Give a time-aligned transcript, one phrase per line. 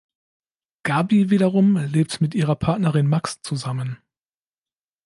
[0.81, 3.99] Gabi wiederum lebt mit ihrer Partnerin Max zusammen.